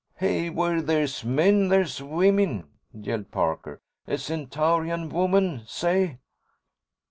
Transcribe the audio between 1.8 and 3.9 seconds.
women!" yelled Parker.